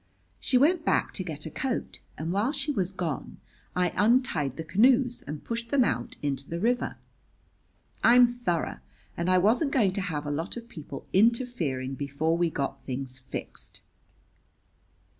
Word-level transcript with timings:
She 0.39 0.57
went 0.57 0.83
back 0.83 1.13
to 1.13 1.23
get 1.23 1.45
a 1.45 1.51
coat, 1.51 1.99
and 2.17 2.31
while 2.31 2.53
she 2.53 2.71
was 2.71 2.91
gone 2.91 3.37
I 3.75 3.89
untied 3.95 4.57
the 4.57 4.63
canoes 4.63 5.21
and 5.27 5.43
pushed 5.43 5.69
them 5.69 5.83
out 5.83 6.15
into 6.23 6.49
the 6.49 6.59
river. 6.59 6.97
I'm 8.03 8.25
thorough, 8.33 8.79
and 9.15 9.29
I 9.29 9.37
wasn't 9.37 9.69
going 9.71 9.93
to 9.93 10.01
have 10.01 10.25
a 10.25 10.31
lot 10.31 10.57
of 10.57 10.67
people 10.67 11.05
interfering 11.13 11.93
before 11.93 12.35
we 12.35 12.49
got 12.49 12.83
things 12.83 13.19
fixed." 13.19 13.81